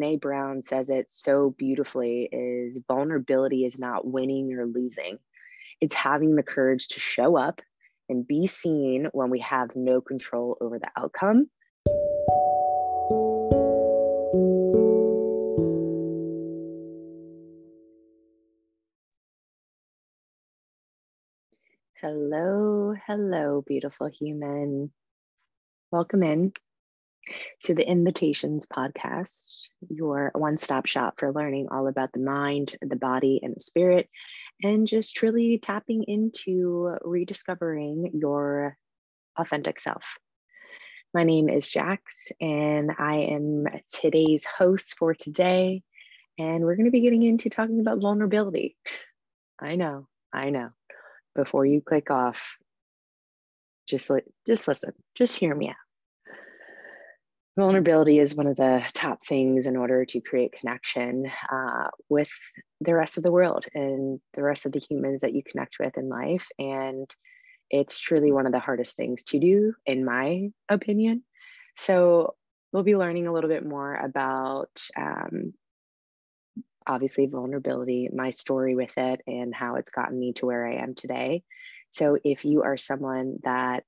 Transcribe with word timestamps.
Brene 0.00 0.20
Brown 0.20 0.62
says 0.62 0.88
it 0.88 1.10
so 1.10 1.54
beautifully 1.58 2.28
is 2.32 2.80
vulnerability 2.88 3.64
is 3.66 3.78
not 3.78 4.06
winning 4.06 4.52
or 4.54 4.64
losing. 4.64 5.18
It's 5.80 5.94
having 5.94 6.36
the 6.36 6.42
courage 6.42 6.88
to 6.88 7.00
show 7.00 7.36
up 7.36 7.60
and 8.08 8.26
be 8.26 8.46
seen 8.46 9.08
when 9.12 9.28
we 9.30 9.40
have 9.40 9.76
no 9.76 10.00
control 10.00 10.56
over 10.60 10.78
the 10.78 10.88
outcome. 10.96 11.50
Hello, 22.00 22.94
hello, 23.06 23.62
beautiful 23.66 24.08
human. 24.08 24.90
Welcome 25.90 26.22
in 26.22 26.52
to 27.62 27.74
the 27.74 27.86
Invitations 27.86 28.66
podcast, 28.66 29.68
your 29.88 30.30
one 30.34 30.58
stop 30.58 30.86
shop 30.86 31.14
for 31.18 31.32
learning 31.32 31.68
all 31.70 31.88
about 31.88 32.12
the 32.12 32.20
mind, 32.20 32.76
the 32.82 32.96
body, 32.96 33.40
and 33.42 33.54
the 33.54 33.60
spirit, 33.60 34.08
and 34.62 34.86
just 34.86 35.14
truly 35.14 35.58
tapping 35.58 36.04
into 36.04 36.96
rediscovering 37.02 38.12
your 38.14 38.76
authentic 39.36 39.78
self. 39.78 40.18
My 41.12 41.24
name 41.24 41.48
is 41.48 41.68
Jax, 41.68 42.30
and 42.40 42.92
I 42.98 43.32
am 43.32 43.66
today's 43.92 44.44
host 44.44 44.96
for 44.98 45.14
today. 45.14 45.82
And 46.38 46.64
we're 46.64 46.76
going 46.76 46.86
to 46.86 46.92
be 46.92 47.00
getting 47.00 47.22
into 47.22 47.50
talking 47.50 47.80
about 47.80 48.00
vulnerability. 48.00 48.76
I 49.60 49.76
know, 49.76 50.06
I 50.32 50.50
know. 50.50 50.70
Before 51.34 51.66
you 51.66 51.80
click 51.80 52.10
off, 52.10 52.56
just, 53.88 54.08
li- 54.08 54.22
just 54.46 54.68
listen, 54.68 54.92
just 55.14 55.36
hear 55.36 55.54
me 55.54 55.68
out 55.68 55.89
vulnerability 57.60 58.18
is 58.18 58.34
one 58.34 58.46
of 58.46 58.56
the 58.56 58.82
top 58.94 59.22
things 59.22 59.66
in 59.66 59.76
order 59.76 60.06
to 60.06 60.22
create 60.22 60.52
connection 60.58 61.30
uh, 61.52 61.88
with 62.08 62.30
the 62.80 62.94
rest 62.94 63.18
of 63.18 63.22
the 63.22 63.30
world 63.30 63.66
and 63.74 64.18
the 64.32 64.42
rest 64.42 64.64
of 64.64 64.72
the 64.72 64.78
humans 64.78 65.20
that 65.20 65.34
you 65.34 65.42
connect 65.42 65.76
with 65.78 65.98
in 65.98 66.08
life. 66.08 66.48
And 66.58 67.14
it's 67.70 68.00
truly 68.00 68.32
one 68.32 68.46
of 68.46 68.52
the 68.52 68.58
hardest 68.58 68.96
things 68.96 69.24
to 69.24 69.38
do 69.38 69.74
in 69.84 70.06
my 70.06 70.48
opinion. 70.70 71.22
So 71.76 72.34
we'll 72.72 72.82
be 72.82 72.96
learning 72.96 73.26
a 73.26 73.32
little 73.32 73.50
bit 73.50 73.66
more 73.66 73.94
about 73.94 74.80
um, 74.96 75.52
obviously 76.86 77.26
vulnerability 77.26 78.08
my 78.10 78.30
story 78.30 78.74
with 78.74 78.96
it 78.96 79.20
and 79.26 79.54
how 79.54 79.74
it's 79.74 79.90
gotten 79.90 80.18
me 80.18 80.32
to 80.32 80.46
where 80.46 80.66
i 80.66 80.76
am 80.76 80.94
today. 80.94 81.42
So 81.90 82.16
if 82.24 82.46
you 82.46 82.62
are 82.62 82.78
someone 82.78 83.40
that 83.42 83.84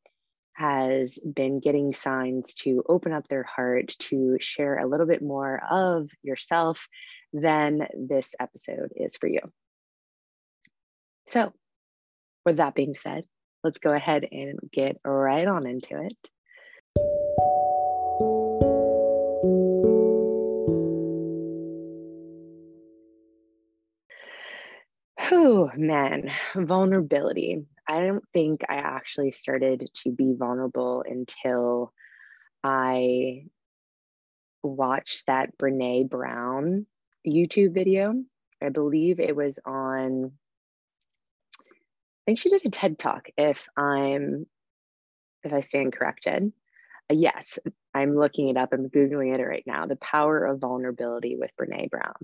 has 0.55 1.19
been 1.19 1.61
getting 1.61 1.93
signs 1.93 2.55
to 2.55 2.85
open 2.89 3.13
up 3.13 3.29
their 3.29 3.43
heart 3.43 3.95
to 3.99 4.37
share 4.41 4.79
a 4.79 4.87
little 4.87 5.07
bit 5.07 5.23
more 5.23 5.63
of 5.71 6.11
yourself, 6.23 6.89
then 7.33 7.87
this 7.95 8.35
episode 8.39 8.93
is 8.95 9.17
for 9.17 9.29
you. 9.29 9.41
So, 11.29 11.53
with 12.45 12.57
that 12.57 12.75
being 12.75 12.95
said, 12.95 13.25
let's 13.65 13.79
go 13.79 13.93
ahead 13.93 14.27
and 14.31 14.59
get 14.73 14.99
right 15.05 15.47
on 15.47 15.67
into 15.67 16.03
it. 16.03 16.17
Oh 25.31 25.71
man, 25.77 26.31
vulnerability. 26.55 27.65
I 27.93 28.01
don't 28.01 28.25
think 28.33 28.63
I 28.71 28.77
actually 28.77 29.33
started 29.33 29.87
to 30.05 30.11
be 30.11 30.35
vulnerable 30.35 31.05
until 31.07 31.93
I 32.65 33.45
watched 34.63 35.27
that 35.27 35.59
Brene 35.59 36.09
Brown 36.09 36.87
YouTube 37.27 37.75
video. 37.75 38.15
I 38.63 38.71
believe 38.71 39.21
it 39.21 39.37
was 39.37 39.59
on, 39.67 40.33
I 41.61 42.23
think 42.25 42.39
she 42.39 42.49
did 42.49 42.65
a 42.65 42.71
TED 42.71 42.99
talk, 42.99 43.29
if 43.37 43.69
I'm, 43.77 44.47
if 45.45 45.53
I 45.53 45.61
stand 45.61 45.93
corrected. 45.93 46.51
Uh, 47.11 47.15
yes, 47.15 47.59
I'm 47.93 48.17
looking 48.17 48.49
it 48.49 48.57
up. 48.57 48.71
I'm 48.73 48.89
Googling 48.89 49.39
it 49.39 49.43
right 49.43 49.65
now. 49.67 49.85
The 49.85 49.97
Power 49.97 50.47
of 50.47 50.61
Vulnerability 50.61 51.37
with 51.37 51.51
Brene 51.61 51.91
Brown. 51.91 52.15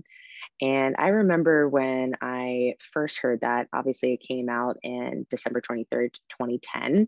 And 0.61 0.95
I 0.97 1.09
remember 1.09 1.69
when 1.69 2.15
I 2.21 2.75
first 2.79 3.19
heard 3.19 3.41
that, 3.41 3.67
obviously 3.73 4.13
it 4.13 4.27
came 4.27 4.49
out 4.49 4.77
in 4.83 5.25
December 5.29 5.61
23rd, 5.61 6.13
2010, 6.29 7.07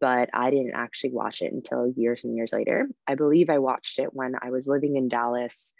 but 0.00 0.30
I 0.32 0.50
didn't 0.50 0.74
actually 0.74 1.12
watch 1.12 1.42
it 1.42 1.52
until 1.52 1.88
years 1.88 2.24
and 2.24 2.34
years 2.34 2.52
later. 2.52 2.88
I 3.06 3.14
believe 3.14 3.50
I 3.50 3.58
watched 3.58 3.98
it 3.98 4.14
when 4.14 4.34
I 4.40 4.50
was 4.50 4.66
living 4.66 4.96
in 4.96 5.08
Dallas 5.08 5.74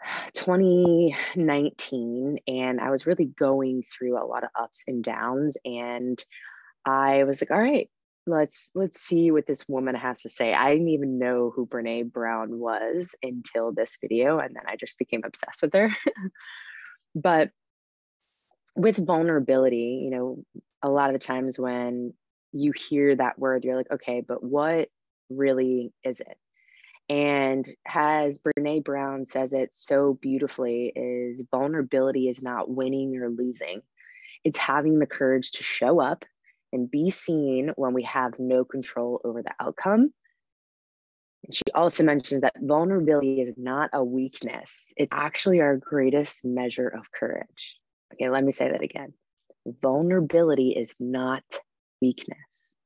2019 0.34 2.38
and 2.46 2.80
I 2.80 2.90
was 2.90 3.06
really 3.06 3.26
going 3.26 3.82
through 3.82 4.18
a 4.18 4.26
lot 4.26 4.44
of 4.44 4.50
ups 4.58 4.84
and 4.86 5.04
downs 5.04 5.58
and 5.64 6.22
I 6.84 7.24
was 7.24 7.42
like 7.42 7.50
all 7.50 7.60
right 7.60 7.90
let's 8.26 8.70
let's 8.74 9.00
see 9.00 9.30
what 9.30 9.46
this 9.46 9.68
woman 9.68 9.94
has 9.94 10.22
to 10.22 10.30
say. 10.30 10.52
I 10.52 10.72
didn't 10.72 10.88
even 10.88 11.18
know 11.18 11.52
who 11.54 11.66
Brene 11.66 12.12
Brown 12.12 12.58
was 12.58 13.14
until 13.22 13.72
this 13.72 13.96
video, 14.00 14.38
and 14.38 14.54
then 14.54 14.64
I 14.66 14.76
just 14.76 14.98
became 14.98 15.22
obsessed 15.24 15.62
with 15.62 15.74
her. 15.74 15.90
but 17.14 17.50
with 18.76 19.04
vulnerability, 19.04 20.00
you 20.04 20.10
know, 20.10 20.44
a 20.82 20.90
lot 20.90 21.10
of 21.10 21.14
the 21.14 21.26
times 21.26 21.58
when 21.58 22.14
you 22.52 22.72
hear 22.72 23.14
that 23.16 23.38
word, 23.38 23.64
you're 23.64 23.76
like, 23.76 23.90
okay, 23.90 24.22
but 24.26 24.42
what 24.42 24.88
really 25.28 25.92
is 26.04 26.20
it? 26.20 26.38
And 27.08 27.68
as 27.88 28.38
Brene 28.38 28.84
Brown 28.84 29.24
says 29.24 29.52
it 29.52 29.74
so 29.74 30.14
beautifully, 30.14 30.92
is 30.94 31.42
vulnerability 31.50 32.28
is 32.28 32.40
not 32.40 32.70
winning 32.70 33.16
or 33.16 33.28
losing. 33.28 33.82
It's 34.44 34.58
having 34.58 34.98
the 34.98 35.06
courage 35.06 35.50
to 35.52 35.64
show 35.64 36.00
up 36.00 36.24
and 36.72 36.90
be 36.90 37.10
seen 37.10 37.72
when 37.76 37.94
we 37.94 38.02
have 38.04 38.38
no 38.38 38.64
control 38.64 39.20
over 39.24 39.42
the 39.42 39.52
outcome. 39.60 40.12
And 41.44 41.54
she 41.54 41.62
also 41.74 42.04
mentions 42.04 42.42
that 42.42 42.54
vulnerability 42.60 43.40
is 43.40 43.54
not 43.56 43.90
a 43.92 44.04
weakness, 44.04 44.92
it's 44.96 45.12
actually 45.12 45.60
our 45.60 45.76
greatest 45.76 46.44
measure 46.44 46.88
of 46.88 47.10
courage. 47.12 47.76
Okay, 48.14 48.28
let 48.28 48.44
me 48.44 48.52
say 48.52 48.70
that 48.70 48.82
again. 48.82 49.14
Vulnerability 49.82 50.70
is 50.70 50.94
not 50.98 51.44
weakness, 52.00 52.76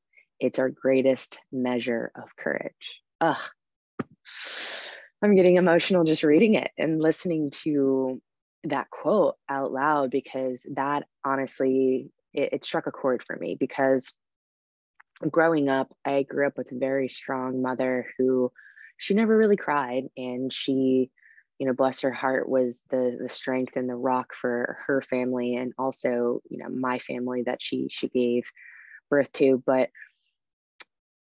it's 0.40 0.58
our 0.58 0.70
greatest 0.70 1.40
measure 1.52 2.12
of 2.14 2.36
courage. 2.36 3.00
Ugh. 3.20 3.40
I'm 5.22 5.36
getting 5.36 5.56
emotional 5.56 6.04
just 6.04 6.22
reading 6.22 6.54
it 6.54 6.70
and 6.76 7.00
listening 7.00 7.50
to 7.62 8.20
that 8.64 8.90
quote 8.90 9.36
out 9.48 9.72
loud 9.72 10.10
because 10.10 10.66
that 10.74 11.06
honestly 11.24 12.10
it, 12.34 12.50
it 12.52 12.64
struck 12.64 12.86
a 12.86 12.92
chord 12.92 13.22
for 13.22 13.36
me 13.36 13.56
because 13.58 14.12
growing 15.30 15.68
up, 15.68 15.94
I 16.04 16.24
grew 16.24 16.46
up 16.46 16.58
with 16.58 16.72
a 16.72 16.78
very 16.78 17.08
strong 17.08 17.62
mother 17.62 18.06
who 18.18 18.52
she 18.96 19.14
never 19.14 19.36
really 19.36 19.56
cried 19.56 20.04
and 20.16 20.52
she 20.52 21.10
you 21.58 21.66
know 21.66 21.72
bless 21.72 22.00
her 22.00 22.12
heart 22.12 22.48
was 22.48 22.82
the 22.90 23.16
the 23.20 23.28
strength 23.28 23.76
and 23.76 23.88
the 23.88 23.94
rock 23.94 24.34
for 24.34 24.78
her 24.86 25.00
family 25.00 25.56
and 25.56 25.72
also 25.78 26.40
you 26.48 26.58
know 26.58 26.68
my 26.68 26.98
family 26.98 27.42
that 27.42 27.62
she 27.62 27.88
she 27.90 28.08
gave 28.08 28.50
birth 29.10 29.30
to. 29.32 29.62
But 29.64 29.90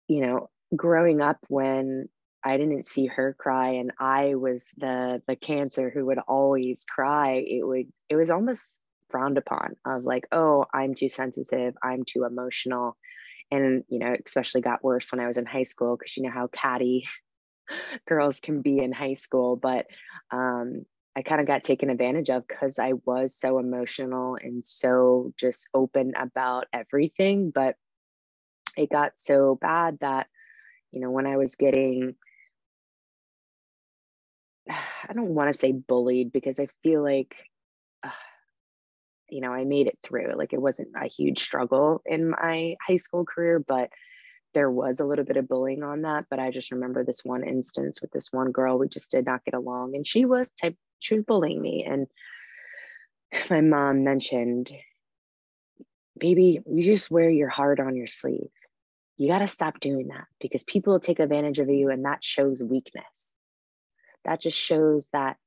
you 0.07 0.22
know 0.22 0.50
growing 0.75 1.22
up 1.22 1.38
when 1.47 2.09
i 2.44 2.57
didn't 2.57 2.88
see 2.88 3.06
her 3.06 3.36
cry 3.38 3.72
and 3.72 3.91
i 4.00 4.36
was 4.36 4.69
the 4.78 5.22
the 5.28 5.36
cancer 5.36 5.90
who 5.90 6.06
would 6.06 6.19
always 6.19 6.84
cry 6.84 7.44
it 7.47 7.66
would 7.66 7.88
it 8.09 8.16
was 8.16 8.30
almost 8.30 8.80
frowned 9.09 9.38
upon 9.38 9.75
of 9.85 10.03
like 10.03 10.28
oh 10.31 10.66
i'm 10.73 10.94
too 10.94 11.09
sensitive 11.09 11.75
i'm 11.84 12.03
too 12.03 12.23
emotional 12.23 12.97
and 13.51 13.84
you 13.88 14.00
know 14.00 14.16
especially 14.25 14.62
got 14.62 14.84
worse 14.84 15.12
when 15.12 15.19
i 15.19 15.28
was 15.28 15.38
in 15.38 15.45
high 15.45 15.63
school 15.63 15.95
because 15.97 16.18
you 16.18 16.23
know 16.23 16.31
how 16.31 16.47
catty 16.47 17.06
girls 18.07 18.40
can 18.40 18.62
be 18.62 18.79
in 18.79 18.91
high 18.91 19.16
school 19.16 19.56
but 19.56 19.88
um, 20.31 20.85
i 21.15 21.21
kind 21.21 21.42
of 21.42 21.48
got 21.48 21.63
taken 21.63 21.89
advantage 21.89 22.30
of 22.30 22.48
because 22.48 22.80
i 22.80 22.94
was 23.06 23.38
so 23.38 23.59
emotional 23.59 24.38
and 24.42 24.65
so 24.65 25.33
just 25.38 25.69
open 25.74 26.13
about 26.18 26.65
everything 26.74 27.51
but 27.54 27.75
it 28.77 28.89
got 28.89 29.18
so 29.18 29.57
bad 29.59 29.98
that 30.01 30.27
you 30.92 31.01
know 31.01 31.12
when 31.12 31.25
i 31.25 31.38
was 31.38 31.56
getting 31.56 32.15
i 34.69 35.13
don't 35.13 35.33
want 35.33 35.51
to 35.51 35.57
say 35.57 35.71
bullied 35.71 36.31
because 36.31 36.59
i 36.59 36.68
feel 36.83 37.04
like 37.04 37.36
you 39.29 39.41
know, 39.41 39.51
I 39.51 39.65
made 39.65 39.88
it 39.88 39.97
through. 40.03 40.33
Like 40.35 40.53
it 40.53 40.62
wasn't 40.62 40.89
a 40.95 41.07
huge 41.07 41.39
struggle 41.44 42.01
in 42.06 42.29
my 42.29 42.75
high 42.85 42.97
school 42.97 43.25
career, 43.25 43.59
but 43.59 43.89
there 44.53 44.71
was 44.71 45.00
a 45.00 45.06
little 45.06 45.25
bit 45.25 45.38
of 45.38 45.47
bullying 45.47 45.83
on 45.83 46.01
that. 46.03 46.25
But 46.29 46.39
I 46.39 46.51
just 46.51 46.71
remember 46.71 47.03
this 47.03 47.24
one 47.24 47.44
instance 47.44 48.01
with 48.01 48.12
this 48.12 48.31
one 48.31 48.51
girl. 48.51 48.77
We 48.77 48.88
just 48.88 49.12
did 49.12 49.25
not 49.25 49.44
get 49.45 49.53
along, 49.53 49.95
and 49.95 50.06
she 50.06 50.25
was 50.25 50.50
type 50.50 50.75
she 51.00 51.15
was 51.15 51.24
bullying 51.24 51.62
me. 51.62 51.85
And 51.88 52.07
my 53.50 53.62
mom 53.62 54.03
mentioned, 54.03 54.71
"Baby, 56.18 56.62
you 56.65 56.83
just 56.83 57.12
wear 57.12 57.30
your 57.30 57.50
heart 57.50 57.80
on 57.80 57.95
your 57.95 58.07
sleeve. 58.07 58.50
You 59.18 59.27
got 59.30 59.39
to 59.39 59.47
stop 59.47 59.80
doing 59.80 60.09
that 60.09 60.25
because 60.39 60.63
people 60.63 61.00
take 61.00 61.19
advantage 61.19 61.59
of 61.59 61.69
you, 61.69 61.89
and 61.89 62.06
that 62.06 62.23
shows 62.23 62.63
weakness." 62.63 63.35
that 64.27 64.41
just 64.41 64.57
shows 64.57 65.09
that 65.13 65.38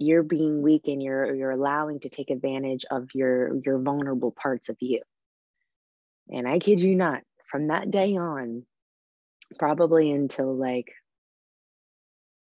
you're 0.00 0.22
being 0.22 0.62
weak 0.62 0.84
and 0.86 1.02
you're 1.02 1.34
you're 1.34 1.50
allowing 1.50 2.00
to 2.00 2.08
take 2.08 2.30
advantage 2.30 2.86
of 2.90 3.10
your 3.14 3.56
your 3.58 3.78
vulnerable 3.78 4.32
parts 4.32 4.70
of 4.70 4.76
you. 4.80 5.02
And 6.30 6.48
i 6.48 6.58
kid 6.58 6.80
you 6.80 6.96
not 6.96 7.22
from 7.50 7.68
that 7.68 7.90
day 7.90 8.16
on 8.16 8.64
probably 9.58 10.10
until 10.10 10.56
like 10.56 10.92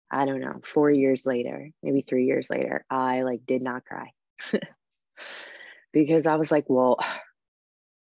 i 0.10 0.26
don't 0.26 0.40
know 0.40 0.62
4 0.64 0.92
years 0.92 1.26
later 1.26 1.72
maybe 1.84 2.06
3 2.08 2.26
years 2.26 2.50
later 2.50 2.86
i 2.90 3.24
like 3.24 3.46
did 3.46 3.62
not 3.62 3.86
cry. 3.86 4.12
Because 5.94 6.26
i 6.26 6.36
was 6.36 6.52
like 6.52 6.70
well 6.70 7.00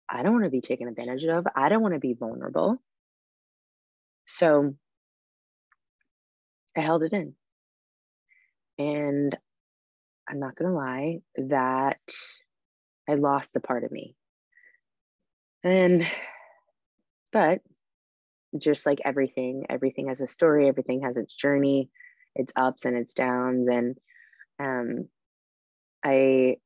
i 0.09 0.23
don't 0.23 0.33
want 0.33 0.45
to 0.45 0.51
be 0.51 0.61
taken 0.61 0.89
advantage 0.89 1.25
of. 1.25 1.47
I 1.55 1.69
don't 1.69 1.83
want 1.83 1.95
to 1.95 2.01
be 2.01 2.15
vulnerable. 2.15 2.83
So 4.27 4.75
i 6.77 6.81
held 6.81 7.05
it 7.05 7.13
in 7.13 7.35
and 8.78 9.37
I'm 10.28 10.40
not 10.40 10.56
going 10.56 10.70
to 10.70 10.76
lie, 10.76 11.19
that 11.37 12.00
I 13.08 13.14
lost 13.14 13.56
a 13.56 13.61
part 13.61 13.84
of 13.84 13.93
me. 13.93 14.14
And, 15.62 16.06
but 17.32 17.61
just 18.58 18.87
like 18.87 19.00
everything, 19.05 19.67
everything 19.69 20.08
has 20.08 20.20
a 20.20 20.26
story, 20.26 20.69
everything 20.69 21.02
has 21.02 21.17
its 21.17 21.34
journey, 21.34 21.90
its 22.34 22.52
ups 22.56 22.84
and 22.84 22.96
its 22.96 23.14
downs. 23.14 23.69
And 23.69 23.96
um, 24.58 25.08
I 26.05 26.56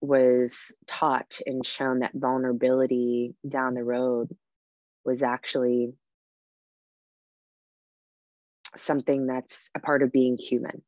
was 0.00 0.74
taught 0.86 1.40
and 1.46 1.64
shown 1.64 2.00
that 2.00 2.12
vulnerability 2.14 3.34
down 3.48 3.74
the 3.74 3.84
road 3.84 4.34
was 5.04 5.22
actually 5.22 5.92
something 8.76 9.26
that's 9.26 9.70
a 9.74 9.80
part 9.80 10.02
of 10.02 10.12
being 10.12 10.36
human 10.36 10.82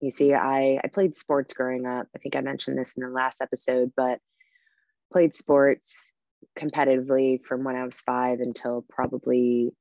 you 0.00 0.10
see, 0.10 0.34
I, 0.34 0.80
I 0.82 0.88
played 0.88 1.14
sports 1.14 1.54
growing 1.54 1.86
up. 1.86 2.08
I 2.14 2.18
think 2.18 2.36
I 2.36 2.40
mentioned 2.40 2.78
this 2.78 2.96
in 2.96 3.02
the 3.02 3.08
last 3.08 3.40
episode, 3.40 3.92
but 3.96 4.18
played 5.12 5.34
sports 5.34 6.12
competitively 6.58 7.42
from 7.44 7.64
when 7.64 7.76
I 7.76 7.84
was 7.84 8.00
five 8.00 8.40
until 8.40 8.84
probably 8.88 9.72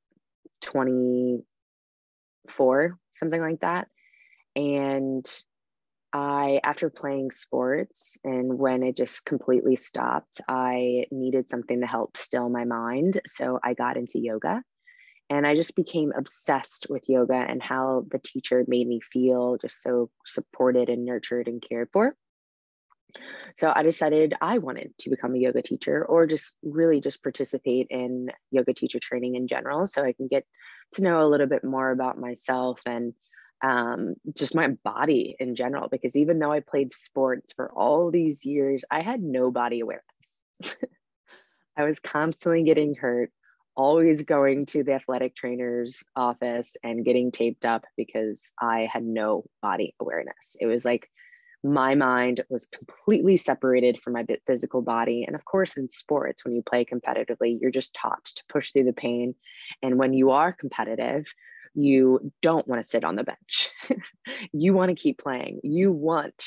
24, 0.61 2.97
something 3.11 3.41
like 3.41 3.61
that. 3.61 3.87
And 4.55 5.25
I, 6.13 6.61
after 6.63 6.89
playing 6.89 7.31
sports 7.31 8.17
and 8.23 8.57
when 8.57 8.83
it 8.83 8.95
just 8.95 9.25
completely 9.25 9.75
stopped, 9.75 10.39
I 10.47 11.07
needed 11.11 11.49
something 11.49 11.81
to 11.81 11.87
help 11.87 12.15
still 12.15 12.47
my 12.47 12.63
mind. 12.63 13.19
So 13.25 13.59
I 13.61 13.73
got 13.73 13.97
into 13.97 14.19
yoga. 14.19 14.63
And 15.29 15.45
I 15.45 15.55
just 15.55 15.75
became 15.75 16.13
obsessed 16.15 16.87
with 16.89 17.09
yoga 17.09 17.33
and 17.33 17.61
how 17.61 18.05
the 18.11 18.19
teacher 18.19 18.63
made 18.67 18.87
me 18.87 18.99
feel 19.01 19.57
just 19.57 19.81
so 19.81 20.09
supported 20.25 20.89
and 20.89 21.05
nurtured 21.05 21.47
and 21.47 21.61
cared 21.61 21.89
for. 21.91 22.15
So 23.55 23.71
I 23.73 23.83
decided 23.83 24.33
I 24.41 24.57
wanted 24.57 24.93
to 24.99 25.09
become 25.09 25.33
a 25.35 25.39
yoga 25.39 25.61
teacher 25.61 26.03
or 26.05 26.27
just 26.27 26.53
really 26.63 26.99
just 26.99 27.23
participate 27.23 27.87
in 27.89 28.29
yoga 28.51 28.73
teacher 28.73 28.99
training 28.99 29.35
in 29.35 29.47
general 29.47 29.85
so 29.85 30.03
I 30.03 30.13
can 30.13 30.27
get 30.27 30.45
to 30.93 31.03
know 31.03 31.25
a 31.25 31.29
little 31.29 31.47
bit 31.47 31.63
more 31.63 31.91
about 31.91 32.19
myself 32.19 32.81
and 32.85 33.13
um, 33.63 34.15
just 34.35 34.53
my 34.53 34.69
body 34.83 35.35
in 35.39 35.55
general. 35.55 35.87
Because 35.87 36.15
even 36.15 36.39
though 36.39 36.51
I 36.51 36.59
played 36.59 36.91
sports 36.91 37.53
for 37.53 37.71
all 37.71 38.11
these 38.11 38.45
years, 38.45 38.83
I 38.91 39.01
had 39.01 39.21
no 39.21 39.51
body 39.51 39.79
awareness. 39.79 40.43
I 41.77 41.83
was 41.83 41.99
constantly 41.99 42.63
getting 42.63 42.95
hurt, 42.95 43.31
always 43.75 44.23
going 44.23 44.65
to 44.67 44.83
the 44.83 44.93
athletic 44.93 45.35
trainer's 45.35 46.03
office 46.15 46.77
and 46.83 47.05
getting 47.05 47.31
taped 47.31 47.65
up 47.65 47.85
because 47.97 48.51
I 48.59 48.87
had 48.91 49.03
no 49.03 49.45
body 49.61 49.95
awareness. 49.99 50.55
It 50.59 50.65
was 50.65 50.85
like 50.85 51.09
my 51.63 51.95
mind 51.95 52.43
was 52.49 52.67
completely 52.67 53.37
separated 53.37 53.99
from 53.99 54.13
my 54.13 54.25
physical 54.45 54.81
body. 54.81 55.23
And 55.25 55.35
of 55.35 55.45
course, 55.45 55.77
in 55.77 55.89
sports, 55.89 56.45
when 56.45 56.55
you 56.55 56.61
play 56.61 56.85
competitively, 56.85 57.59
you're 57.59 57.71
just 57.71 57.95
taught 57.95 58.23
to 58.23 58.43
push 58.47 58.71
through 58.71 58.83
the 58.83 58.93
pain. 58.93 59.33
And 59.81 59.97
when 59.97 60.13
you 60.13 60.31
are 60.31 60.53
competitive, 60.53 61.25
you 61.73 62.31
don't 62.41 62.67
want 62.67 62.81
to 62.81 62.87
sit 62.87 63.03
on 63.03 63.15
the 63.15 63.23
bench. 63.23 63.69
you 64.53 64.73
want 64.73 64.89
to 64.89 65.01
keep 65.01 65.17
playing. 65.17 65.59
You 65.63 65.91
want 65.91 66.45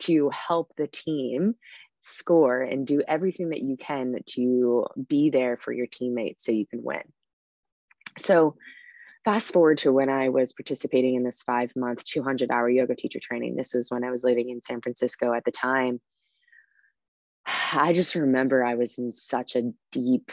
to 0.00 0.30
help 0.30 0.72
the 0.76 0.86
team 0.86 1.56
score 2.00 2.60
and 2.60 2.86
do 2.86 3.02
everything 3.06 3.50
that 3.50 3.62
you 3.62 3.76
can 3.76 4.16
to 4.30 4.86
be 5.08 5.30
there 5.30 5.56
for 5.56 5.72
your 5.72 5.86
teammates 5.86 6.44
so 6.44 6.52
you 6.52 6.66
can 6.66 6.82
win. 6.82 7.02
So, 8.18 8.56
fast 9.24 9.52
forward 9.52 9.78
to 9.78 9.92
when 9.92 10.08
I 10.08 10.30
was 10.30 10.52
participating 10.52 11.14
in 11.14 11.22
this 11.22 11.42
five 11.42 11.74
month, 11.76 12.04
200 12.04 12.50
hour 12.50 12.68
yoga 12.68 12.94
teacher 12.94 13.20
training. 13.20 13.54
This 13.54 13.74
is 13.74 13.90
when 13.90 14.04
I 14.04 14.10
was 14.10 14.24
living 14.24 14.48
in 14.50 14.62
San 14.62 14.80
Francisco 14.80 15.32
at 15.32 15.44
the 15.44 15.52
time. 15.52 16.00
I 17.72 17.92
just 17.92 18.14
remember 18.14 18.64
I 18.64 18.74
was 18.74 18.98
in 18.98 19.12
such 19.12 19.56
a 19.56 19.72
deep 19.92 20.30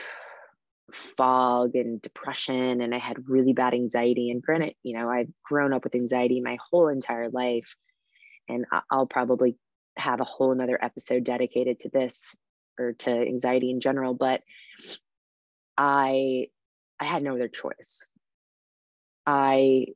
fog 0.93 1.75
and 1.75 2.01
depression, 2.01 2.81
and 2.81 2.95
I 2.95 2.99
had 2.99 3.29
really 3.29 3.53
bad 3.53 3.73
anxiety. 3.73 4.31
And 4.31 4.41
granted, 4.41 4.73
you 4.83 4.97
know, 4.97 5.09
I've 5.09 5.31
grown 5.43 5.73
up 5.73 5.83
with 5.83 5.95
anxiety 5.95 6.39
my 6.41 6.57
whole 6.71 6.87
entire 6.87 7.29
life. 7.29 7.75
And 8.49 8.65
I'll 8.89 9.07
probably 9.07 9.57
have 9.97 10.21
a 10.21 10.25
whole 10.25 10.51
another 10.51 10.77
episode 10.81 11.23
dedicated 11.23 11.79
to 11.79 11.89
this 11.89 12.35
or 12.79 12.93
to 12.93 13.11
anxiety 13.11 13.71
in 13.71 13.79
general 13.79 14.13
but 14.13 14.41
i 15.77 16.47
i 16.99 17.05
had 17.05 17.23
no 17.23 17.35
other 17.35 17.47
choice. 17.47 18.09
I 19.25 19.87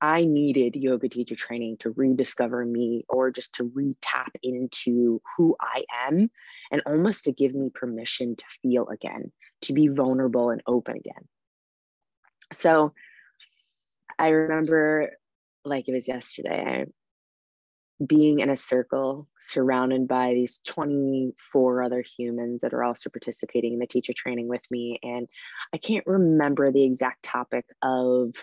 i 0.00 0.24
needed 0.24 0.74
yoga 0.76 1.08
teacher 1.08 1.34
training 1.34 1.76
to 1.78 1.90
rediscover 1.90 2.64
me 2.64 3.04
or 3.08 3.30
just 3.30 3.54
to 3.56 3.64
re-tap 3.64 4.32
into 4.42 5.20
who 5.36 5.56
i 5.60 5.84
am 6.06 6.30
and 6.70 6.82
almost 6.86 7.24
to 7.24 7.32
give 7.32 7.54
me 7.54 7.70
permission 7.72 8.36
to 8.36 8.44
feel 8.62 8.88
again 8.88 9.32
to 9.62 9.72
be 9.72 9.88
vulnerable 9.88 10.50
and 10.50 10.62
open 10.66 10.96
again. 10.96 11.28
So 12.52 12.92
i 14.18 14.28
remember 14.28 15.10
like 15.64 15.88
it 15.88 15.92
was 15.92 16.08
yesterday 16.08 16.86
being 18.04 18.40
in 18.40 18.50
a 18.50 18.56
circle 18.56 19.28
surrounded 19.40 20.08
by 20.08 20.34
these 20.34 20.58
24 20.66 21.82
other 21.82 22.02
humans 22.16 22.62
that 22.62 22.74
are 22.74 22.82
also 22.82 23.10
participating 23.10 23.74
in 23.74 23.78
the 23.78 23.86
teacher 23.86 24.12
training 24.16 24.48
with 24.48 24.62
me. 24.70 24.98
And 25.02 25.28
I 25.72 25.78
can't 25.78 26.06
remember 26.06 26.72
the 26.72 26.84
exact 26.84 27.22
topic 27.22 27.64
of 27.82 28.34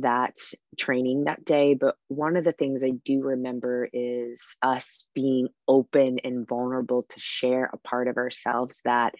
that 0.00 0.36
training 0.78 1.24
that 1.24 1.44
day, 1.44 1.74
but 1.74 1.96
one 2.08 2.36
of 2.36 2.44
the 2.44 2.52
things 2.52 2.82
I 2.82 2.92
do 3.04 3.22
remember 3.22 3.88
is 3.92 4.56
us 4.62 5.08
being 5.14 5.48
open 5.68 6.18
and 6.24 6.46
vulnerable 6.46 7.04
to 7.08 7.20
share 7.20 7.70
a 7.72 7.78
part 7.78 8.08
of 8.08 8.16
ourselves 8.16 8.80
that 8.84 9.14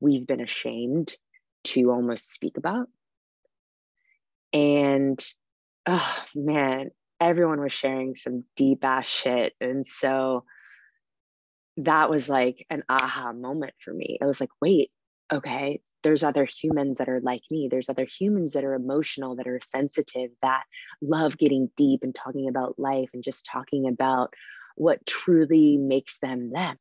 we've 0.00 0.26
been 0.26 0.40
ashamed 0.40 1.16
to 1.64 1.90
almost 1.90 2.32
speak 2.32 2.56
about. 2.56 2.88
And 4.52 5.24
oh 5.86 6.24
man, 6.34 6.90
everyone 7.22 7.60
was 7.60 7.72
sharing 7.72 8.16
some 8.16 8.42
deep 8.56 8.84
ass 8.84 9.08
shit. 9.08 9.54
And 9.60 9.86
so 9.86 10.44
that 11.76 12.10
was 12.10 12.28
like 12.28 12.66
an 12.68 12.82
aha 12.88 13.32
moment 13.32 13.74
for 13.78 13.94
me. 13.94 14.18
It 14.20 14.24
was 14.24 14.40
like, 14.40 14.50
wait, 14.60 14.90
okay, 15.32 15.80
there's 16.02 16.24
other 16.24 16.44
humans 16.44 16.98
that 16.98 17.08
are 17.08 17.20
like 17.20 17.42
me. 17.48 17.68
There's 17.70 17.88
other 17.88 18.04
humans 18.04 18.52
that 18.52 18.64
are 18.64 18.74
emotional, 18.74 19.36
that 19.36 19.46
are 19.46 19.60
sensitive, 19.62 20.30
that 20.42 20.64
love 21.00 21.38
getting 21.38 21.70
deep 21.76 22.00
and 22.02 22.12
talking 22.14 22.48
about 22.48 22.78
life 22.78 23.10
and 23.14 23.22
just 23.22 23.46
talking 23.46 23.86
about 23.86 24.34
what 24.74 25.06
truly 25.06 25.76
makes 25.78 26.18
them 26.18 26.50
them. 26.50 26.76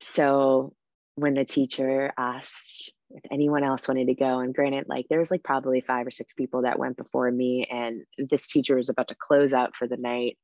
So 0.00 0.72
when 1.16 1.34
the 1.34 1.44
teacher 1.44 2.12
asked 2.16 2.92
if 3.10 3.22
anyone 3.30 3.62
else 3.62 3.88
wanted 3.88 4.06
to 4.06 4.14
go 4.14 4.40
and 4.40 4.54
granted 4.54 4.86
like 4.88 5.06
there 5.08 5.18
was 5.18 5.30
like 5.30 5.42
probably 5.42 5.80
five 5.80 6.06
or 6.06 6.10
six 6.10 6.34
people 6.34 6.62
that 6.62 6.78
went 6.78 6.96
before 6.96 7.30
me 7.30 7.66
and 7.70 8.02
this 8.18 8.48
teacher 8.48 8.76
was 8.76 8.88
about 8.88 9.08
to 9.08 9.16
close 9.18 9.52
out 9.52 9.76
for 9.76 9.86
the 9.86 9.96
night. 9.96 10.38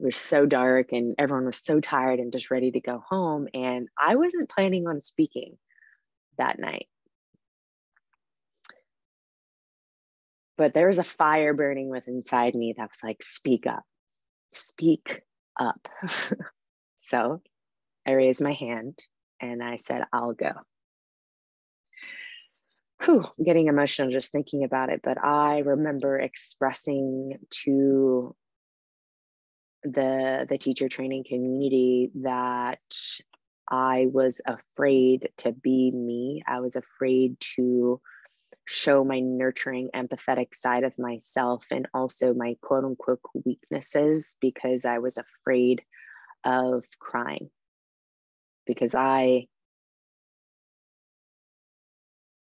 It 0.00 0.04
was 0.04 0.16
so 0.16 0.46
dark 0.46 0.92
and 0.92 1.14
everyone 1.18 1.46
was 1.46 1.58
so 1.58 1.80
tired 1.80 2.20
and 2.20 2.32
just 2.32 2.50
ready 2.50 2.70
to 2.70 2.80
go 2.80 3.02
home 3.08 3.48
and 3.52 3.88
i 3.98 4.14
wasn't 4.14 4.48
planning 4.48 4.86
on 4.86 5.00
speaking 5.00 5.58
that 6.38 6.58
night. 6.58 6.86
But 10.56 10.74
there 10.74 10.88
was 10.88 10.98
a 10.98 11.04
fire 11.04 11.54
burning 11.54 11.88
within 11.88 12.16
inside 12.16 12.54
me 12.54 12.74
that 12.76 12.90
was 12.90 13.00
like 13.02 13.22
speak 13.22 13.66
up. 13.66 13.84
Speak 14.52 15.22
up. 15.58 15.88
So 16.98 17.40
i 18.06 18.12
raised 18.12 18.42
my 18.42 18.52
hand 18.52 18.98
and 19.40 19.62
i 19.62 19.76
said 19.76 20.02
i'll 20.12 20.34
go 20.34 20.52
whew, 23.04 23.24
I'm 23.24 23.44
getting 23.44 23.68
emotional 23.68 24.10
just 24.10 24.32
thinking 24.32 24.64
about 24.64 24.90
it. 24.90 25.00
But 25.02 25.22
I 25.22 25.58
remember 25.58 26.18
expressing 26.18 27.38
to 27.64 28.34
the 29.84 30.46
the 30.48 30.58
teacher 30.58 30.88
training 30.88 31.24
community 31.28 32.10
that 32.22 32.80
I 33.70 34.06
was 34.10 34.40
afraid 34.46 35.30
to 35.38 35.52
be 35.52 35.90
me. 35.90 36.42
I 36.46 36.60
was 36.60 36.76
afraid 36.76 37.36
to 37.56 38.00
show 38.64 39.04
my 39.04 39.20
nurturing, 39.20 39.90
empathetic 39.94 40.54
side 40.54 40.84
of 40.84 40.98
myself 40.98 41.66
and 41.70 41.88
also 41.94 42.34
my 42.34 42.56
quote 42.60 42.84
unquote 42.84 43.20
weaknesses 43.44 44.36
because 44.40 44.84
I 44.84 44.98
was 44.98 45.16
afraid 45.16 45.82
of 46.44 46.84
crying. 46.98 47.50
Because 48.66 48.94
I 48.94 49.46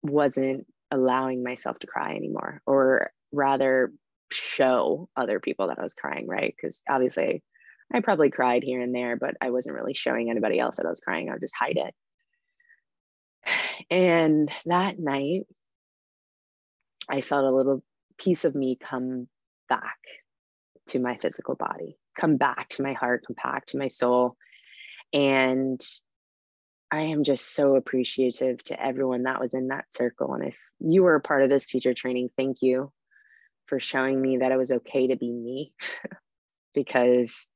wasn't 0.05 0.67
allowing 0.91 1.43
myself 1.43 1.79
to 1.81 1.87
cry 1.87 2.15
anymore, 2.15 2.63
or 2.67 3.11
rather, 3.33 3.93
show 4.31 5.09
other 5.17 5.39
people 5.39 5.69
that 5.69 5.79
I 5.79 5.83
was 5.83 5.95
crying, 5.95 6.27
right? 6.27 6.55
Because 6.57 6.83
obviously 6.89 7.43
I 7.93 8.01
probably 8.01 8.31
cried 8.31 8.65
here 8.65 8.81
and 8.81 8.95
there, 8.95 9.17
but 9.17 9.35
I 9.41 9.51
wasn't 9.51 9.77
really 9.77 9.95
showing 9.95 10.31
anybody 10.31 10.59
else 10.59 10.77
that 10.77 10.87
I 10.87 10.89
was 10.89 11.01
crying. 11.01 11.29
I 11.29 11.33
would 11.33 11.41
just 11.41 11.55
hide 11.57 11.77
it. 11.77 11.95
And 13.91 14.51
that 14.67 14.99
night, 14.99 15.43
I 17.09 17.21
felt 17.21 17.45
a 17.45 17.51
little 17.51 17.83
piece 18.19 18.45
of 18.45 18.55
me 18.55 18.77
come 18.81 19.29
back 19.69 19.99
to 20.87 20.99
my 20.99 21.17
physical 21.19 21.55
body, 21.55 21.97
come 22.19 22.37
back 22.37 22.69
to 22.71 22.83
my 22.83 22.95
heart, 22.95 23.25
come 23.27 23.37
back 23.43 23.67
to 23.67 23.79
my 23.79 23.89
soul. 23.89 24.37
And 25.13 25.81
I 26.91 27.03
am 27.03 27.25
just 27.25 27.55
so 27.55 27.77
appreciative 27.77 28.63
to 28.65 28.81
everyone 28.81 29.25
that 29.25 29.41
was 29.41 29.55
in 29.55 29.69
that 29.69 29.93
circle. 29.93 30.35
And 30.35 30.45
if 30.49 30.57
you 30.79 31.03
were 31.03 31.17
a 31.17 31.21
part 31.21 31.43
of 31.43 31.51
this 31.51 31.67
teacher 31.67 31.95
training, 31.95 32.31
thank 32.37 32.63
you 32.63 32.93
for 33.67 33.81
showing 33.81 34.21
me 34.21 34.39
that 34.39 34.53
it 34.53 34.59
was 34.59 34.71
okay 34.71 35.09
to 35.09 35.17
be 35.17 35.33
me 35.33 35.73
because 36.75 37.47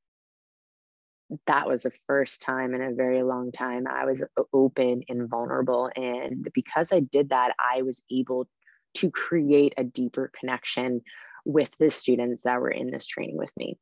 that 1.47 1.67
was 1.67 1.83
the 1.83 1.93
first 2.07 2.43
time 2.43 2.75
in 2.75 2.83
a 2.83 2.95
very 2.95 3.23
long 3.23 3.53
time 3.53 3.87
I 3.87 4.07
was 4.07 4.25
open 4.53 5.03
and 5.09 5.29
vulnerable. 5.29 5.91
And 5.95 6.49
because 6.55 6.93
I 6.93 7.01
did 7.01 7.31
that, 7.31 7.55
I 7.59 7.83
was 7.83 8.03
able 8.11 8.49
to 8.95 9.11
create 9.11 9.75
a 9.77 9.85
deeper 9.85 10.31
connection 10.39 11.03
with 11.45 11.77
the 11.79 11.91
students 11.91 12.43
that 12.43 12.61
were 12.61 12.71
in 12.71 12.91
this 12.91 13.07
training 13.07 13.37
with 13.37 13.53
me. 13.57 13.79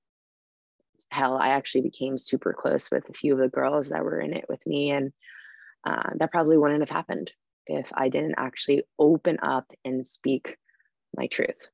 Hell, 1.11 1.39
I 1.39 1.51
actually 1.51 1.83
became 1.83 2.19
super 2.19 2.53
close 2.53 2.91
with 2.91 3.09
a 3.09 3.13
few 3.13 3.35
of 3.35 3.39
the 3.39 3.49
girls 3.49 3.91
that 3.91 4.05
were 4.05 4.21
in 4.21 4.35
it 4.35 4.47
with 4.49 4.67
me. 4.67 4.91
And 4.91 5.13
uh, 5.87 6.11
that 6.17 6.33
probably 6.33 6.59
wouldn't 6.59 6.81
have 6.81 6.91
happened 6.91 7.33
if 7.67 7.93
I 7.95 8.09
didn't 8.09 8.35
actually 8.39 8.83
open 8.99 9.39
up 9.41 9.71
and 9.85 10.05
speak 10.05 10.57
my 11.17 11.29
truth. 11.29 11.69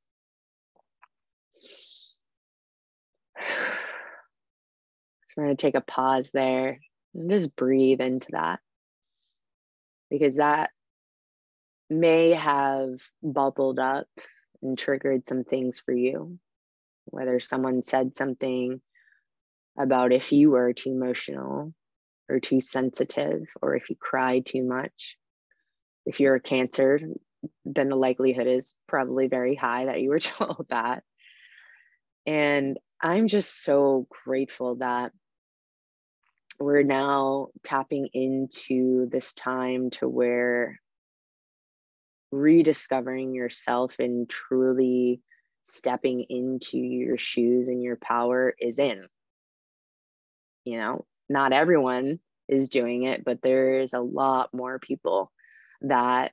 So 5.35 5.41
we're 5.41 5.47
going 5.47 5.57
to 5.57 5.63
take 5.63 5.77
a 5.77 5.81
pause 5.81 6.31
there 6.31 6.79
and 7.15 7.31
just 7.31 7.57
breathe 7.57 8.03
into 8.03 8.33
that 8.33 8.61
because 10.11 10.37
that 10.37 10.73
may 11.89 12.33
have 12.33 13.01
bubbled 13.23 13.79
up 13.79 14.09
and 14.61 14.77
triggered 14.77 15.25
some 15.25 15.45
things 15.45 15.79
for 15.79 15.95
you. 15.95 16.39
Whether 17.07 17.41
someone 17.41 17.81
said 17.81 18.15
something 18.15 18.83
about 19.79 20.13
if 20.13 20.33
you 20.33 20.51
were 20.51 20.75
too 20.75 20.91
emotional 20.91 21.73
or 22.29 22.41
too 22.41 22.61
sensitive, 22.61 23.49
or 23.61 23.75
if 23.77 23.91
you 23.91 23.97
cry 23.97 24.41
too 24.41 24.63
much. 24.63 25.17
If 26.07 26.21
you're 26.21 26.35
a 26.35 26.41
Cancer, 26.41 27.01
then 27.65 27.89
the 27.89 27.97
likelihood 27.97 28.47
is 28.47 28.75
probably 28.89 29.29
very 29.29 29.55
high 29.55 29.87
that 29.87 30.01
you 30.01 30.11
were 30.11 30.19
told 30.21 30.67
that. 30.71 31.03
And 32.27 32.79
I'm 33.01 33.29
just 33.29 33.65
so 33.65 34.07
grateful 34.25 34.77
that 34.77 35.13
we're 36.61 36.85
now 36.85 37.49
tapping 37.65 38.09
into 38.13 39.09
this 39.11 39.33
time 39.33 39.91
to 39.91 40.09
where 40.09 40.81
rediscovering 42.31 43.35
yourself 43.35 43.97
and 43.99 44.29
truly 44.29 45.21
stepping 45.63 46.25
into 46.29 46.79
your 46.79 47.17
shoes 47.17 47.69
and 47.69 47.83
your 47.83 47.97
power 47.97 48.55
is 48.59 48.79
in. 48.79 49.07
You 50.65 50.79
know, 50.79 51.05
not 51.33 51.53
everyone 51.53 52.21
is 52.49 52.69
doing 52.69 53.05
it, 53.05 53.25
but 53.25 53.43
there's 53.43 53.95
a 53.95 54.01
lot 54.01 54.53
more 54.53 54.79
people 54.79 55.33
that 55.83 56.33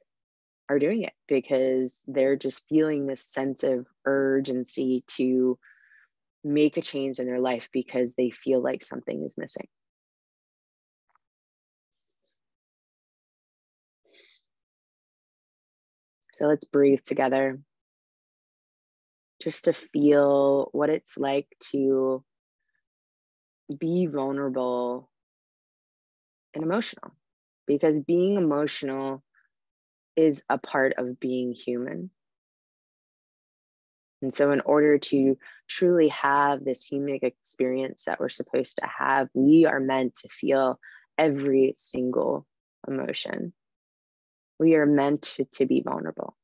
are 0.70 0.80
doing 0.80 1.04
it 1.04 1.14
because 1.28 2.04
they're 2.08 2.36
just 2.36 2.64
feeling 2.70 3.08
this 3.08 3.26
sense 3.26 3.64
of 3.64 3.88
urgency 4.06 5.04
to 5.08 5.58
make 6.44 6.78
a 6.78 6.82
change 6.82 7.20
in 7.20 7.26
their 7.26 7.40
life 7.40 7.70
because 7.74 8.16
they 8.16 8.30
feel 8.30 8.62
like 8.62 8.84
something 8.84 9.24
is 9.24 9.38
missing. 9.38 9.68
So 16.34 16.46
let's 16.48 16.66
breathe 16.66 17.02
together 17.04 17.60
just 19.42 19.66
to 19.66 19.74
feel 19.74 20.70
what 20.72 20.90
it's 20.90 21.18
like 21.18 21.48
to 21.72 22.24
be 23.78 24.08
vulnerable 24.08 25.10
and 26.54 26.64
emotional 26.64 27.12
because 27.68 28.00
being 28.00 28.38
emotional 28.38 29.24
is 30.16 30.44
a 30.50 30.58
part 30.58 30.94
of 30.98 31.20
being 31.20 31.54
human. 31.54 32.10
And 34.22 34.34
so, 34.34 34.52
in 34.52 34.62
order 34.62 34.98
to 34.98 35.38
truly 35.68 36.10
have 36.10 36.66
this 36.66 36.86
human 36.86 37.20
experience 37.22 38.04
that 38.06 38.20
we're 38.20 38.30
supposed 38.30 38.78
to 38.78 38.88
have, 38.88 39.30
we 39.34 39.66
are 39.66 39.80
meant 39.80 40.16
to 40.16 40.28
feel 40.28 40.80
every 41.18 41.74
single 41.78 42.46
emotion 42.88 43.54
we 44.60 44.76
are 44.76 44.86
meant 44.86 45.22
to, 45.24 45.46
to 45.46 45.66
be 45.66 45.82
vulnerable. 45.82 46.36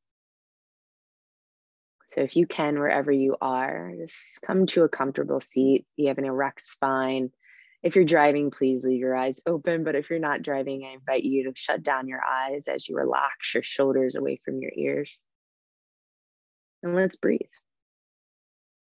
So 2.07 2.21
if 2.21 2.35
you 2.35 2.45
can, 2.45 2.79
wherever 2.79 3.11
you 3.11 3.35
are, 3.41 3.91
just 3.97 4.41
come 4.41 4.65
to 4.67 4.83
a 4.83 4.89
comfortable 4.89 5.39
seat. 5.39 5.85
You 5.95 6.09
have 6.09 6.17
an 6.17 6.25
erect 6.25 6.61
spine. 6.61 7.31
If 7.81 7.95
you're 7.95 8.05
driving, 8.05 8.51
please 8.51 8.83
leave 8.83 8.99
your 8.99 9.15
eyes 9.15 9.41
open. 9.45 9.83
But 9.83 9.95
if 9.95 10.09
you're 10.09 10.19
not 10.19 10.41
driving, 10.41 10.85
I 10.85 10.93
invite 10.93 11.23
you 11.23 11.45
to 11.45 11.53
shut 11.55 11.83
down 11.83 12.07
your 12.07 12.21
eyes 12.23 12.67
as 12.67 12.87
you 12.87 12.95
relax 12.95 13.53
your 13.53 13.63
shoulders 13.63 14.15
away 14.15 14.39
from 14.43 14.59
your 14.59 14.71
ears. 14.75 15.19
And 16.83 16.95
let's 16.95 17.15
breathe. 17.15 17.41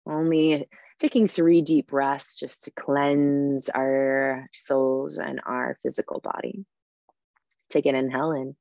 Only 0.06 0.68
taking 1.00 1.28
three 1.28 1.62
deep 1.62 1.88
breaths 1.88 2.36
just 2.38 2.64
to 2.64 2.72
cleanse 2.72 3.70
our 3.70 4.48
souls 4.54 5.18
and 5.18 5.40
our 5.46 5.78
physical 5.82 6.20
body. 6.20 6.66
Take 7.70 7.86
an 7.86 7.96
inhale 7.96 8.32
in. 8.32 8.56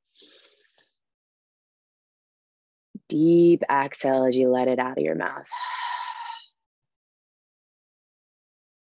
Deep 3.09 3.63
exhale 3.69 4.25
as 4.25 4.37
you 4.37 4.49
let 4.49 4.67
it 4.67 4.79
out 4.79 4.97
of 4.97 5.03
your 5.03 5.15
mouth. 5.15 5.47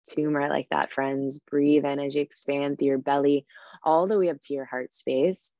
Two 0.07 0.29
more 0.29 0.47
like 0.47 0.69
that, 0.69 0.91
friends. 0.91 1.39
Breathe 1.39 1.85
in 1.85 1.99
as 1.99 2.15
you 2.15 2.21
expand 2.21 2.77
through 2.77 2.87
your 2.87 2.97
belly 2.99 3.47
all 3.83 4.05
the 4.05 4.19
way 4.19 4.29
up 4.29 4.39
to 4.41 4.53
your 4.53 4.65
heart 4.65 4.93
space. 4.93 5.51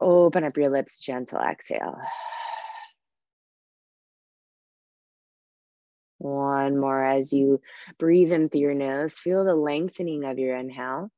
Open 0.00 0.44
up 0.44 0.56
your 0.56 0.70
lips, 0.70 1.00
gentle 1.00 1.38
exhale. 1.38 1.96
One 6.18 6.78
more 6.78 7.04
as 7.04 7.34
you 7.34 7.60
breathe 7.98 8.32
in 8.32 8.48
through 8.48 8.60
your 8.62 8.74
nose. 8.74 9.18
Feel 9.18 9.44
the 9.44 9.54
lengthening 9.54 10.24
of 10.24 10.38
your 10.38 10.56
inhale. 10.56 11.10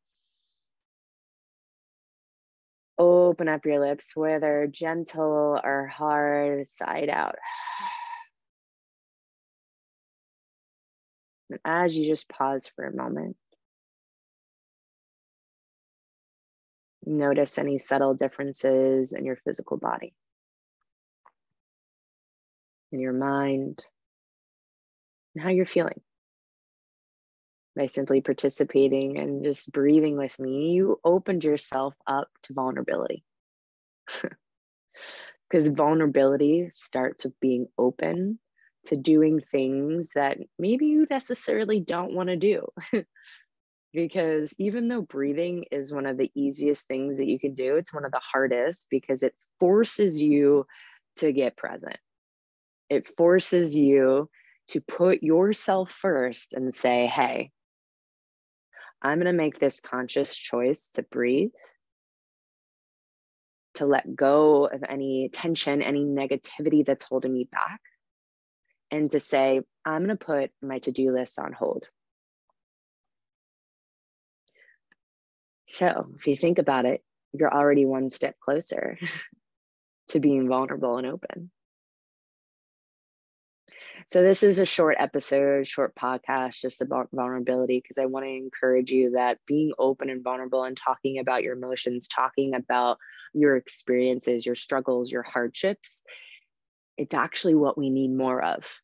Open 2.98 3.48
up 3.48 3.66
your 3.66 3.80
lips, 3.80 4.16
whether 4.16 4.66
gentle 4.66 5.60
or 5.62 5.86
hard, 5.86 6.66
side 6.66 7.10
out. 7.10 7.36
And 11.48 11.60
as 11.64 11.96
you 11.96 12.06
just 12.06 12.28
pause 12.28 12.66
for 12.74 12.84
a 12.84 12.94
moment, 12.94 13.36
notice 17.04 17.58
any 17.58 17.78
subtle 17.78 18.14
differences 18.14 19.12
in 19.12 19.24
your 19.24 19.36
physical 19.36 19.76
body, 19.76 20.12
in 22.90 22.98
your 22.98 23.12
mind, 23.12 23.84
and 25.34 25.44
how 25.44 25.50
you're 25.50 25.66
feeling 25.66 26.00
by 27.76 27.86
simply 27.86 28.22
participating 28.22 29.18
and 29.18 29.44
just 29.44 29.70
breathing 29.70 30.16
with 30.16 30.38
me, 30.38 30.70
you 30.70 30.98
opened 31.04 31.44
yourself 31.44 31.94
up 32.06 32.28
to 32.44 32.54
vulnerability. 32.54 33.22
Because 35.48 35.68
vulnerability 35.68 36.70
starts 36.70 37.24
with 37.24 37.38
being 37.38 37.68
open 37.78 38.40
to 38.86 38.96
doing 38.96 39.40
things 39.40 40.10
that 40.16 40.38
maybe 40.58 40.86
you 40.86 41.06
necessarily 41.08 41.78
don't 41.78 42.14
want 42.14 42.30
to 42.30 42.36
do. 42.36 42.66
because 43.92 44.52
even 44.58 44.88
though 44.88 45.02
breathing 45.02 45.66
is 45.70 45.94
one 45.94 46.06
of 46.06 46.16
the 46.16 46.32
easiest 46.34 46.88
things 46.88 47.18
that 47.18 47.28
you 47.28 47.38
can 47.38 47.54
do, 47.54 47.76
it's 47.76 47.94
one 47.94 48.04
of 48.04 48.10
the 48.10 48.20
hardest 48.20 48.88
because 48.90 49.22
it 49.22 49.34
forces 49.60 50.20
you 50.20 50.66
to 51.16 51.30
get 51.30 51.56
present. 51.56 51.96
It 52.90 53.06
forces 53.16 53.76
you 53.76 54.28
to 54.68 54.80
put 54.80 55.22
yourself 55.22 55.92
first 55.92 56.54
and 56.54 56.74
say, 56.74 57.06
hey, 57.06 57.52
I'm 59.02 59.18
going 59.18 59.26
to 59.26 59.32
make 59.32 59.58
this 59.58 59.80
conscious 59.80 60.36
choice 60.36 60.90
to 60.92 61.02
breathe, 61.02 61.52
to 63.74 63.86
let 63.86 64.16
go 64.16 64.66
of 64.66 64.82
any 64.88 65.28
tension, 65.32 65.82
any 65.82 66.04
negativity 66.04 66.84
that's 66.84 67.04
holding 67.04 67.32
me 67.32 67.48
back, 67.50 67.80
and 68.90 69.10
to 69.10 69.20
say, 69.20 69.60
I'm 69.84 70.04
going 70.04 70.16
to 70.16 70.24
put 70.24 70.50
my 70.62 70.78
to 70.80 70.92
do 70.92 71.12
list 71.12 71.38
on 71.38 71.52
hold. 71.52 71.84
So, 75.68 76.06
if 76.16 76.26
you 76.26 76.36
think 76.36 76.58
about 76.58 76.86
it, 76.86 77.02
you're 77.32 77.52
already 77.52 77.84
one 77.84 78.08
step 78.08 78.36
closer 78.40 78.98
to 80.08 80.20
being 80.20 80.48
vulnerable 80.48 80.96
and 80.96 81.06
open. 81.06 81.50
So, 84.08 84.22
this 84.22 84.44
is 84.44 84.60
a 84.60 84.64
short 84.64 84.94
episode, 85.00 85.66
short 85.66 85.96
podcast 85.96 86.60
just 86.60 86.80
about 86.80 87.08
vulnerability 87.12 87.80
because 87.80 87.98
I 87.98 88.06
want 88.06 88.24
to 88.24 88.30
encourage 88.30 88.92
you 88.92 89.10
that 89.10 89.40
being 89.46 89.72
open 89.80 90.10
and 90.10 90.22
vulnerable 90.22 90.62
and 90.62 90.76
talking 90.76 91.18
about 91.18 91.42
your 91.42 91.54
emotions, 91.56 92.06
talking 92.06 92.54
about 92.54 92.98
your 93.34 93.56
experiences, 93.56 94.46
your 94.46 94.54
struggles, 94.54 95.10
your 95.10 95.24
hardships, 95.24 96.04
it's 96.96 97.14
actually 97.14 97.56
what 97.56 97.76
we 97.76 97.90
need 97.90 98.12
more 98.12 98.40
of 98.40 98.80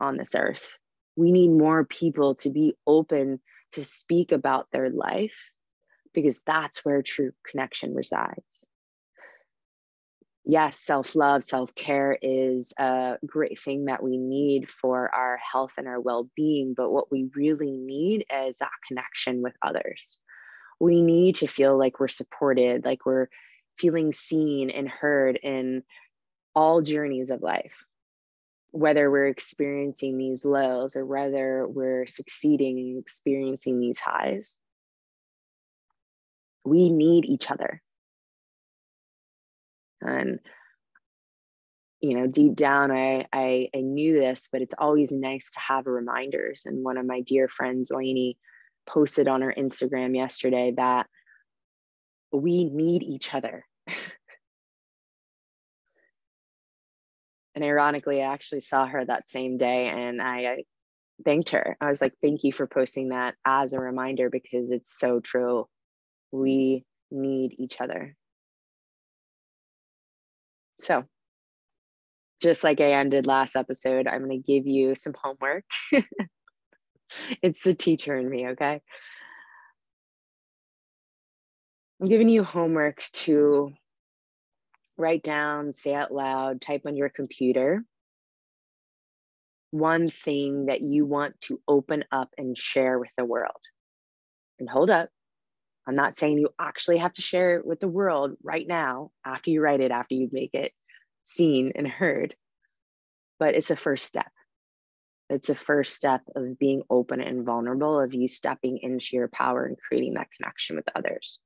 on 0.00 0.18
this 0.18 0.34
earth. 0.34 0.78
We 1.16 1.32
need 1.32 1.48
more 1.48 1.86
people 1.86 2.34
to 2.36 2.50
be 2.50 2.76
open 2.86 3.40
to 3.72 3.84
speak 3.86 4.32
about 4.32 4.70
their 4.70 4.90
life 4.90 5.54
because 6.12 6.42
that's 6.44 6.84
where 6.84 7.00
true 7.00 7.32
connection 7.50 7.94
resides 7.94 8.66
yes, 10.44 10.78
self 10.78 11.16
love, 11.16 11.44
self 11.44 11.74
care 11.74 12.18
is 12.20 12.72
a 12.78 13.18
great 13.26 13.58
thing 13.58 13.86
that 13.86 14.02
we 14.02 14.16
need 14.16 14.70
for 14.70 15.12
our 15.14 15.38
health 15.38 15.74
and 15.78 15.88
our 15.88 16.00
well 16.00 16.28
being. 16.36 16.74
But 16.74 16.90
what 16.90 17.10
we 17.10 17.30
really 17.34 17.76
need 17.76 18.26
is 18.34 18.58
that 18.58 18.70
connection 18.86 19.42
with 19.42 19.54
others. 19.62 20.18
We 20.80 21.02
need 21.02 21.36
to 21.36 21.46
feel 21.46 21.78
like 21.78 22.00
we're 22.00 22.08
supported, 22.08 22.84
like 22.84 23.06
we're 23.06 23.28
feeling 23.78 24.12
seen 24.12 24.70
and 24.70 24.88
heard 24.88 25.36
in 25.42 25.82
all 26.54 26.82
journeys 26.82 27.30
of 27.30 27.42
life, 27.42 27.84
whether 28.70 29.10
we're 29.10 29.28
experiencing 29.28 30.18
these 30.18 30.44
lows 30.44 30.94
or 30.96 31.04
whether 31.06 31.66
we're 31.66 32.06
succeeding 32.06 32.78
and 32.78 32.98
experiencing 32.98 33.80
these 33.80 33.98
highs. 33.98 34.58
We 36.64 36.90
need 36.90 37.24
each 37.24 37.50
other 37.50 37.82
and 40.04 40.38
you 42.04 42.14
know 42.18 42.26
deep 42.26 42.54
down 42.54 42.90
I, 42.90 43.26
I 43.32 43.70
i 43.74 43.80
knew 43.80 44.20
this 44.20 44.48
but 44.52 44.60
it's 44.60 44.74
always 44.76 45.10
nice 45.10 45.50
to 45.52 45.60
have 45.60 45.86
reminders. 45.86 46.66
And 46.66 46.84
one 46.84 46.98
of 46.98 47.06
my 47.06 47.22
dear 47.22 47.48
friends 47.48 47.90
lainey 47.90 48.36
posted 48.86 49.26
on 49.26 49.40
her 49.40 49.54
instagram 49.56 50.14
yesterday 50.14 50.74
that 50.76 51.06
we 52.30 52.64
need 52.64 53.02
each 53.02 53.32
other. 53.32 53.64
And 57.54 57.64
ironically 57.64 58.20
i 58.20 58.26
actually 58.26 58.60
saw 58.60 58.84
her 58.84 59.04
that 59.04 59.28
same 59.28 59.56
day 59.56 59.86
and 59.86 60.20
I, 60.20 60.44
I 60.44 60.64
thanked 61.24 61.50
her. 61.50 61.76
I 61.80 61.88
was 61.88 62.02
like 62.02 62.12
thank 62.20 62.44
you 62.44 62.52
for 62.52 62.66
posting 62.66 63.10
that 63.10 63.36
as 63.46 63.72
a 63.72 63.80
reminder 63.80 64.28
because 64.28 64.72
it's 64.72 64.98
so 64.98 65.20
true. 65.20 65.68
We 66.32 66.84
need 67.10 67.54
each 67.58 67.80
other 67.80 68.16
so, 70.84 71.04
just 72.42 72.62
like 72.62 72.80
I 72.80 72.92
ended 72.92 73.26
last 73.26 73.56
episode, 73.56 74.06
I'm 74.06 74.24
going 74.24 74.42
to 74.42 74.52
give 74.52 74.66
you 74.66 74.94
some 74.94 75.14
homework. 75.20 75.64
it's 77.42 77.62
the 77.62 77.74
teacher 77.74 78.16
in 78.16 78.28
me, 78.28 78.48
okay? 78.48 78.80
I'm 82.00 82.08
giving 82.08 82.28
you 82.28 82.44
homework 82.44 83.02
to 83.14 83.72
write 84.98 85.22
down, 85.22 85.72
say 85.72 85.94
out 85.94 86.12
loud, 86.12 86.60
type 86.60 86.82
on 86.86 86.96
your 86.96 87.08
computer 87.08 87.82
one 89.74 90.08
thing 90.08 90.66
that 90.66 90.82
you 90.82 91.04
want 91.04 91.40
to 91.40 91.60
open 91.66 92.04
up 92.12 92.28
and 92.38 92.56
share 92.56 92.96
with 92.96 93.10
the 93.18 93.24
world. 93.24 93.50
And 94.60 94.70
hold 94.70 94.88
up, 94.88 95.08
I'm 95.86 95.94
not 95.94 96.16
saying 96.16 96.38
you 96.38 96.48
actually 96.58 96.98
have 96.98 97.12
to 97.14 97.22
share 97.22 97.58
it 97.58 97.66
with 97.66 97.80
the 97.80 97.88
world 97.88 98.36
right 98.42 98.66
now 98.66 99.10
after 99.24 99.50
you 99.50 99.60
write 99.60 99.80
it, 99.80 99.90
after 99.90 100.14
you 100.14 100.28
make 100.32 100.54
it 100.54 100.72
seen 101.22 101.72
and 101.74 101.86
heard, 101.86 102.34
but 103.38 103.54
it's 103.54 103.70
a 103.70 103.76
first 103.76 104.04
step. 104.04 104.30
It's 105.30 105.48
a 105.48 105.54
first 105.54 105.94
step 105.94 106.22
of 106.36 106.58
being 106.58 106.82
open 106.88 107.20
and 107.20 107.44
vulnerable, 107.44 108.00
of 108.00 108.14
you 108.14 108.28
stepping 108.28 108.78
into 108.82 109.16
your 109.16 109.28
power 109.28 109.64
and 109.64 109.76
creating 109.78 110.14
that 110.14 110.30
connection 110.36 110.76
with 110.76 110.88
others. 110.94 111.38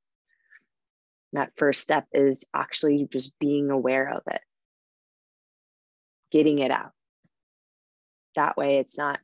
That 1.33 1.53
first 1.57 1.81
step 1.81 2.07
is 2.13 2.45
actually 2.55 3.07
just 3.11 3.33
being 3.39 3.71
aware 3.71 4.09
of 4.09 4.23
it, 4.31 4.41
getting 6.31 6.59
it 6.59 6.71
out. 6.71 6.93
That 8.35 8.57
way, 8.57 8.79
it's 8.79 8.99
not 8.99 9.19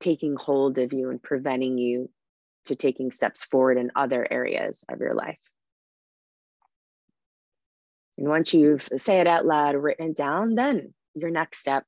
taking 0.00 0.36
hold 0.36 0.78
of 0.78 0.92
you 0.92 1.10
and 1.10 1.22
preventing 1.22 1.78
you 1.78 2.10
to 2.68 2.76
taking 2.76 3.10
steps 3.10 3.44
forward 3.44 3.78
in 3.78 3.90
other 3.94 4.26
areas 4.30 4.84
of 4.88 5.00
your 5.00 5.14
life. 5.14 5.40
And 8.16 8.28
once 8.28 8.54
you've 8.54 8.88
say 8.96 9.20
it 9.20 9.26
out 9.26 9.44
loud, 9.44 9.76
written 9.76 10.10
it 10.10 10.16
down, 10.16 10.54
then 10.54 10.94
your 11.14 11.30
next 11.30 11.60
step 11.60 11.84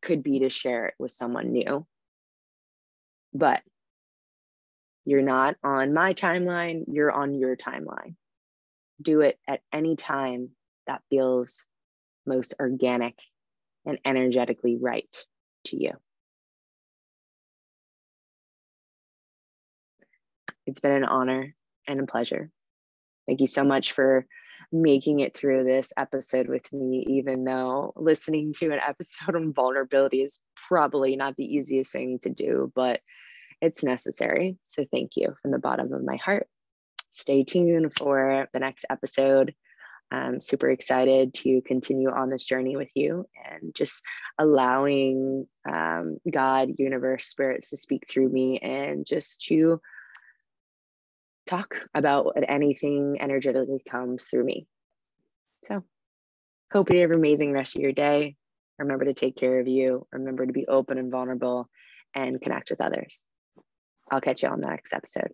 could 0.00 0.22
be 0.22 0.40
to 0.40 0.50
share 0.50 0.86
it 0.86 0.94
with 0.98 1.12
someone 1.12 1.52
new. 1.52 1.86
But 3.34 3.62
you're 5.04 5.22
not 5.22 5.56
on 5.62 5.92
my 5.92 6.14
timeline, 6.14 6.84
you're 6.88 7.12
on 7.12 7.34
your 7.34 7.56
timeline. 7.56 8.16
Do 9.00 9.20
it 9.20 9.38
at 9.48 9.60
any 9.72 9.96
time 9.96 10.50
that 10.86 11.02
feels 11.10 11.66
most 12.26 12.54
organic 12.60 13.18
and 13.86 13.98
energetically 14.04 14.76
right 14.76 15.14
to 15.64 15.76
you. 15.76 15.92
It's 20.70 20.80
been 20.80 20.92
an 20.92 21.04
honor 21.04 21.52
and 21.88 21.98
a 21.98 22.06
pleasure. 22.06 22.48
Thank 23.26 23.40
you 23.40 23.48
so 23.48 23.64
much 23.64 23.90
for 23.90 24.24
making 24.70 25.18
it 25.18 25.36
through 25.36 25.64
this 25.64 25.92
episode 25.96 26.48
with 26.48 26.72
me, 26.72 27.04
even 27.08 27.42
though 27.42 27.92
listening 27.96 28.52
to 28.58 28.66
an 28.66 28.78
episode 28.88 29.34
on 29.34 29.52
vulnerability 29.52 30.22
is 30.22 30.38
probably 30.68 31.16
not 31.16 31.34
the 31.34 31.44
easiest 31.44 31.92
thing 31.92 32.20
to 32.20 32.30
do, 32.30 32.70
but 32.72 33.00
it's 33.60 33.82
necessary. 33.82 34.58
So 34.62 34.86
thank 34.92 35.16
you 35.16 35.34
from 35.42 35.50
the 35.50 35.58
bottom 35.58 35.92
of 35.92 36.04
my 36.04 36.16
heart. 36.16 36.46
Stay 37.10 37.42
tuned 37.42 37.92
for 37.96 38.48
the 38.52 38.60
next 38.60 38.84
episode. 38.88 39.52
I'm 40.12 40.38
super 40.38 40.70
excited 40.70 41.34
to 41.34 41.62
continue 41.62 42.10
on 42.10 42.30
this 42.30 42.44
journey 42.44 42.76
with 42.76 42.90
you 42.94 43.26
and 43.44 43.74
just 43.74 44.04
allowing 44.38 45.48
um, 45.68 46.18
God, 46.30 46.70
universe, 46.78 47.24
spirits 47.24 47.70
to 47.70 47.76
speak 47.76 48.06
through 48.08 48.28
me 48.28 48.58
and 48.58 49.04
just 49.04 49.42
to 49.46 49.80
talk 51.50 51.74
about 51.94 52.36
anything 52.48 53.16
energetically 53.20 53.82
comes 53.88 54.24
through 54.24 54.44
me. 54.44 54.66
So, 55.64 55.82
hope 56.72 56.90
you 56.90 57.00
have 57.00 57.10
an 57.10 57.16
amazing 57.16 57.52
rest 57.52 57.76
of 57.76 57.82
your 57.82 57.92
day. 57.92 58.36
Remember 58.78 59.04
to 59.04 59.14
take 59.14 59.36
care 59.36 59.58
of 59.60 59.68
you. 59.68 60.06
Remember 60.12 60.46
to 60.46 60.52
be 60.52 60.66
open 60.66 60.96
and 60.96 61.10
vulnerable 61.10 61.68
and 62.14 62.40
connect 62.40 62.70
with 62.70 62.80
others. 62.80 63.24
I'll 64.10 64.20
catch 64.20 64.42
you 64.42 64.48
on 64.48 64.60
the 64.60 64.68
next 64.68 64.92
episode. 64.92 65.32